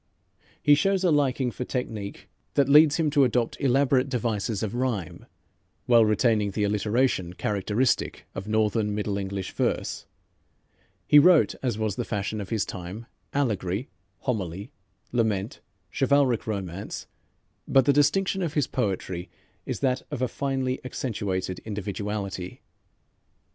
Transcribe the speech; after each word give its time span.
He 0.63 0.73
shows 0.73 1.03
a 1.03 1.11
liking 1.11 1.51
for 1.51 1.63
technique 1.63 2.27
that 2.55 2.67
leads 2.67 2.95
him 2.95 3.11
to 3.11 3.23
adopt 3.23 3.61
elaborate 3.61 4.09
devices 4.09 4.63
of 4.63 4.73
rhyme, 4.73 5.27
while 5.85 6.03
retaining 6.03 6.49
the 6.49 6.63
alliteration 6.63 7.33
characteristic 7.33 8.25
of 8.33 8.47
Northern 8.47 8.95
Middle 8.95 9.19
English 9.19 9.51
verse. 9.51 10.07
He 11.05 11.19
wrote 11.19 11.53
as 11.61 11.77
was 11.77 11.97
the 11.97 12.03
fashion 12.03 12.41
of 12.41 12.49
his 12.49 12.65
time, 12.65 13.05
allegory, 13.31 13.89
homily, 14.21 14.71
lament, 15.11 15.61
chivalric 15.91 16.47
romance, 16.47 17.05
but 17.67 17.85
the 17.85 17.93
distinction 17.93 18.41
of 18.41 18.55
his 18.55 18.65
poetry 18.65 19.29
is 19.67 19.81
that 19.81 20.01
of 20.09 20.23
a 20.23 20.27
finely 20.27 20.83
accentuated 20.83 21.59
individuality. 21.59 22.61